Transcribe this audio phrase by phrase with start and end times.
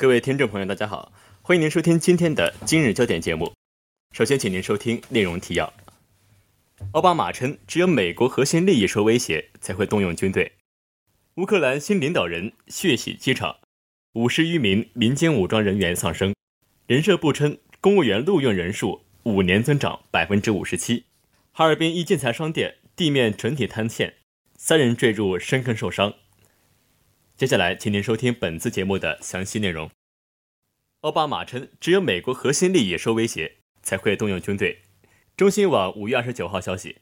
[0.00, 3.52] 各位听众朋友，大家好，欢迎您收听今天的今日焦点节目。
[4.12, 5.70] 首先，请您收听内容提要。
[6.92, 10.52] 奥巴马称，只有美国核心利益受威胁，才会动用军队。
[11.34, 13.56] 乌克兰新领导人血洗机场，
[14.14, 16.34] 五十余名民间武装人员丧生。
[16.86, 21.04] 人社部称，公务员录用人数五年增长百分之五十七。
[21.52, 24.14] 哈尔滨一建材商店地面整体坍陷，
[24.56, 26.14] 三人坠入深坑受伤。
[27.40, 29.90] 接下来，请您收听本次节目的详细内容。
[31.00, 34.82] 奥巴马称，只有美国核心利益受威胁，才会动用军队。
[35.38, 36.98] 中新网五月二十九号消息，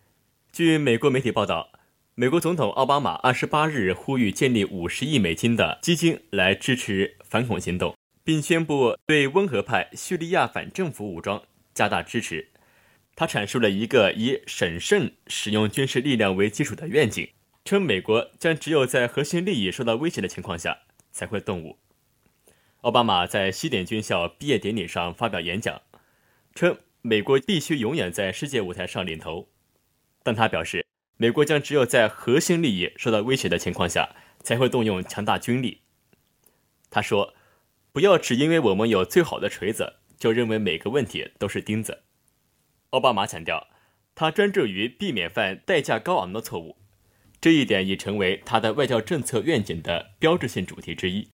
[0.52, 1.73] 据美国媒体报道，
[2.15, 11.43] 美国总统奥巴马二十八日呼吁建立五十亿美金的基金来支持反恐行动，并宣布对温和派叙利亚反政府武装
[11.74, 12.51] 加大支持。
[13.16, 17.29] 他阐述了一个以审慎使用军事力量为基础的愿景。
[17.68, 20.78] 称美国将只有在核心利益受到威胁的情况下
[21.12, 21.76] 才会动武。
[22.80, 25.82] 奥巴马在西点军校毕业典礼上发表演讲，
[26.54, 29.51] 称美国必须永远在世界舞台上领头，
[30.23, 30.87] 但他表示，
[31.18, 35.82] 美国将只有在核心利益受到威胁的情况下才会动用强大军力。
[36.88, 37.34] 他说
[37.93, 42.04] ：“不要只因为我们有最好的锤子，就认为每个问题都是钉子。”
[42.88, 43.68] 奥巴马强调，
[44.15, 46.78] 他专注于避免犯代价高昂的错误。
[47.40, 51.28] 这一点已成为他的外交政策愿景的标志性主题之一。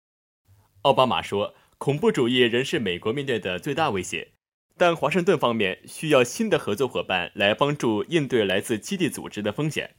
[0.82, 4.32] 奥巴马说：“恐怖主义仍是美国面对的最大威胁，
[4.78, 9.96] 但华盛顿方面需要新的合作伙伴来帮助应对来自基地组织的风险。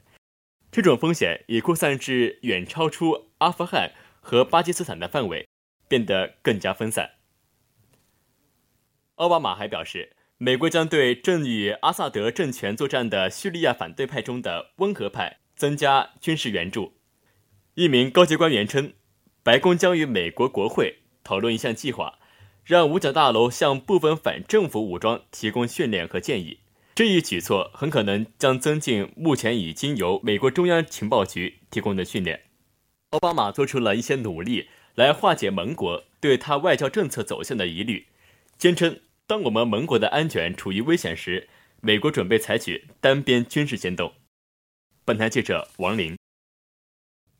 [0.72, 5.46] 这种风险已扩散至远超出阿富汗和巴基斯坦的范围，
[5.86, 7.12] 变得更加分散。”
[9.16, 15.41] 奥巴马还表示，美国将对正与阿萨德政权作战的叙利亚反对派中的温和派。
[15.62, 16.94] 增加军事援助。
[17.74, 18.94] 一名高级官员称，
[19.44, 22.18] 白宫将与美国国会讨论一项计划，
[22.64, 26.58] 让五角大楼向部分反政府武装提供训练和建议。
[26.96, 32.40] 这一举措很可能将增进目前已经由美国中央情报局提供的训练。
[33.10, 34.66] 奥巴马做出了一些努力
[34.96, 38.08] 来化解盟国对他外交政策走向的疑虑，
[38.58, 38.98] 坚称，
[39.28, 41.48] 当我们盟国的安全处于危险时，
[41.80, 44.14] 美国准备采取单边军事行动。
[45.04, 46.16] 本台记者王林。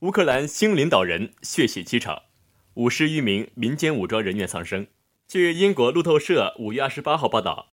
[0.00, 2.22] 乌克兰新领导人血洗机场，
[2.74, 4.84] 五十余名民间武装人员丧生。
[5.28, 7.72] 据英国路透社五月二十八号报道，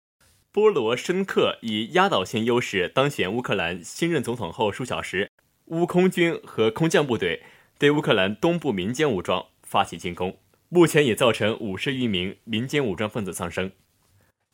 [0.52, 5.30] 波罗申克以压倒性优势当选乌克兰新任总统后数小时，
[5.66, 7.44] 乌空军和空降部队
[7.78, 13.72] 对乌克兰东部民间武装发起进攻，目前已造成五十余名民间武装分子丧生。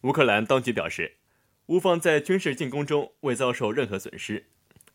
[0.01, 1.15] 乌克兰当局表示，
[1.67, 4.47] 乌方在军事进攻中未遭受任何损失。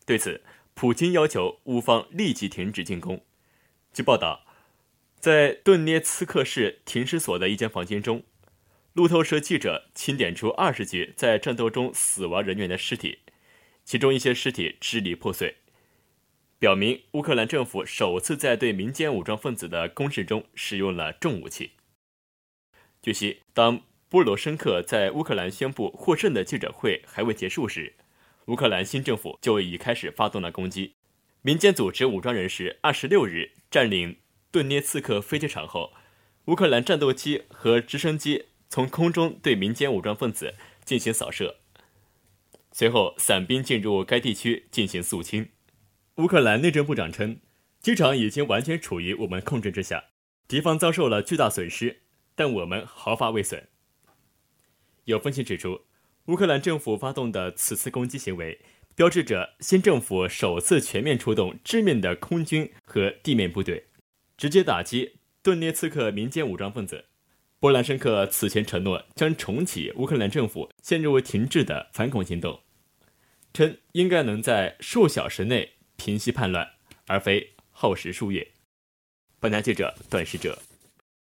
[0.06, 0.40] 对此，
[0.72, 3.24] 普京要求乌方立即停止进攻。
[3.92, 4.46] 据报道，
[5.18, 8.22] 在顿涅茨克市停尸所的一间房间中，
[8.92, 13.18] 路透社记者清点出二十具在战斗中死亡人员的尸体，
[13.84, 15.56] 其中一些尸体支离破碎，
[16.60, 21.72] 表明乌克兰政府首次在对民间武装分子的攻势中使用了重武器。
[23.02, 27.94] 据悉，当波罗申克在乌克兰宣布获胜的记者会还未结束时。
[28.46, 30.94] 乌克兰新政府就已开始发动了攻击。
[31.42, 34.18] 民间组织武装人士二十六日占领
[34.50, 35.92] 顿涅茨克飞机场后，
[36.46, 41.56] 乌克兰战斗机和直升机从空中对民间武装分子进行扫射，
[42.70, 45.48] 随后伞兵进入该地区进行肃清。
[46.16, 47.40] 乌克兰内政部长称，
[47.80, 50.04] 机场已经完全处于我们控制之下，
[50.46, 52.02] 敌方遭受了巨大损失，
[52.36, 53.68] 但我们毫发未损。
[55.04, 55.82] 有分析指出。
[56.26, 58.60] 乌克兰政府发动的此次攻击行为，
[58.96, 63.86] 标志着新政府首次全面出动致命的空军和地面部队，
[64.36, 67.04] 直接打击顿涅茨克民间武装分子。
[67.60, 72.60] 波兰申克此前承诺将重启乌克兰政府陷入停滞的反恐行动，
[73.52, 76.68] 称应该能在数小时内平息叛乱，
[77.06, 78.46] 而非耗时数月。
[79.38, 80.58] 本台记者段世哲。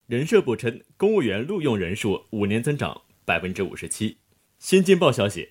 [0.08, 4.18] 人社部称，公务员录用人数五年增长百分之五十七。
[4.58, 5.50] 新京报消息，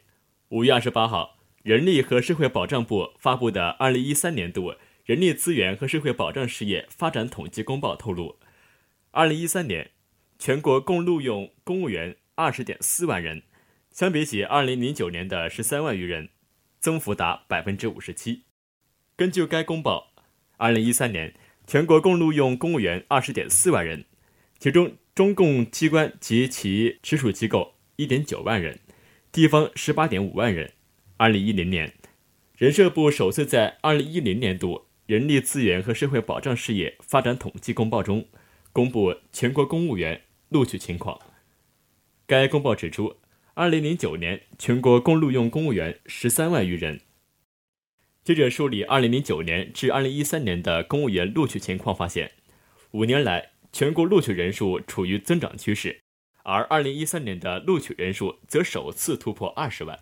[0.50, 4.75] 五月二十八号，人力和社会保障部发布的二零一三年度
[5.06, 8.38] 人力资源和社会保障事业发展统计公报透露，
[9.12, 9.92] 二零一三年
[10.38, 13.44] 全国共录用公务员二十点四万人，
[13.92, 16.27] 相比起二零零九年的十三万余人，
[16.81, 18.44] 增幅达百分之五十七。
[19.15, 20.12] 根据该公报，
[20.57, 21.33] 二零一三年
[21.65, 24.04] 全国共录用公务员二十点四万人，
[24.59, 28.77] 其中中共机关及其直属机构一点九万人。
[29.37, 30.71] 地方十八点五万人。
[31.17, 31.93] 二零一零年，
[32.57, 38.25] 人社部首次在二零一零年度人力资源和社会保障事业发展统计公报中
[38.73, 41.21] 公布全国公务员录取情况。
[42.25, 43.17] 该公报指出，
[43.53, 47.01] 二零零九年全国共录用公务员十三万余人。
[48.23, 52.31] 记者梳理二零零九年至二零一三年的公务员录取情况，发现，
[52.89, 56.01] 五年来全国录取人数处于增长趋势，
[56.47, 59.99] 而二零一三年的录取人数则首次突破二十万，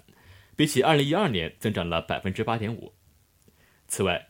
[0.55, 2.93] 比起二零一二年增长了百分之八点五。
[3.87, 4.29] 此外，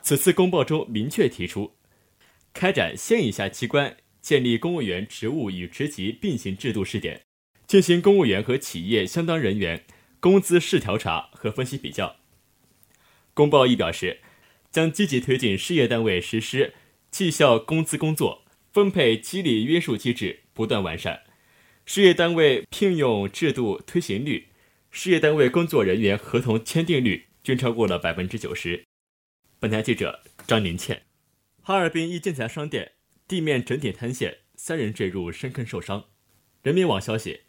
[0.00, 1.74] 此次公报中明确提出，
[2.54, 7.20] 开展县以下机关建立公务员职务与职级并行制度试点，
[7.66, 9.84] 进行公务员和企业相当人员
[10.20, 12.16] 工资试调查和分析比较。
[13.34, 14.20] 公报亦表示，
[14.70, 16.72] 将积极推进事业单位实施
[17.10, 21.24] 绩效工资工作，分配激励约束机制不断完善，
[21.94, 24.48] 事业单位聘用制度推行率、
[24.90, 28.82] 事业单位工作人员合同签订率均超过了百分之九十。
[29.60, 31.02] 本台记者张宁倩，
[31.60, 32.92] 哈尔滨一建材商店
[33.28, 36.06] 地面整体坍陷，三人坠入深坑受伤。
[36.62, 37.40] 人民网消息，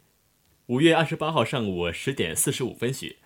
[0.66, 3.16] 五月二十八号上午十点四十五分许。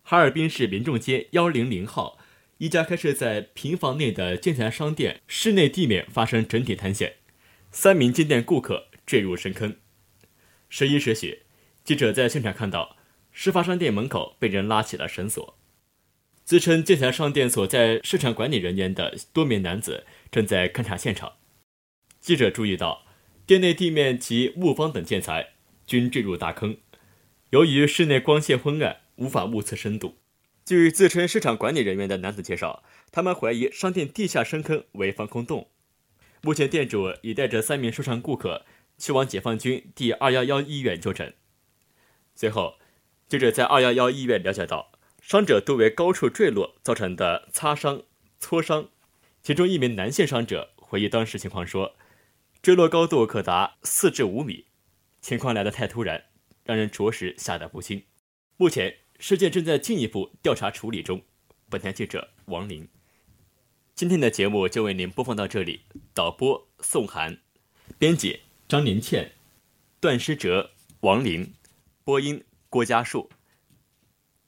[0.00, 2.18] 哈尔滨市民众街幺零零号
[2.56, 7.16] 一家开设在平房内的建材商店室内地面发生整体坍陷，
[7.70, 9.76] 三名进店顾客坠入深坑。
[10.68, 11.42] 十一时许，
[11.84, 12.96] 记者在现场看到，
[13.32, 15.58] 事发商店门口被人拉起了绳索。
[16.44, 21.34] 自称建材商店所在市场管理人员的多名男子正在勘察现场。
[22.20, 23.06] 记者注意到，
[23.46, 25.54] 店内地面及木方等建材
[25.86, 26.76] 均坠入大坑，
[27.50, 29.00] 由于室内光线昏暗。
[29.16, 30.18] 无法目测深度。
[30.66, 35.70] 据自称市场管理人员的男子介绍，他们怀疑商店地下深坑为防空洞。
[36.42, 38.66] 目前，店主已带着三名受伤顾客
[38.98, 41.34] 去往解放军第二幺幺医院就诊。
[42.34, 42.78] 随后，
[43.28, 48.02] 记者在二幺幺医院了解到，伤者多为高处坠落造成的擦伤、
[48.38, 48.88] 挫伤。
[49.42, 51.96] 其中一名男性伤者回忆当时情况说
[52.62, 54.66] ：“坠落高度可达四至五米，
[55.20, 56.24] 情况来得太突然，
[56.64, 58.04] 让人着实吓得不轻。”
[58.56, 58.98] 目前。
[59.18, 61.22] 事件正在进一步调查处理中。
[61.70, 62.86] 本台记者王林，
[63.94, 65.80] 今天的节目就为您播放到这里。
[66.12, 67.38] 导播宋涵，
[67.98, 69.30] 编辑张林倩，
[70.00, 71.54] 段诗哲、王林，
[72.02, 73.30] 播音郭家树。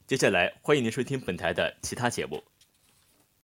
[0.09, 2.43] 接下来欢迎您收听本台的其他节目。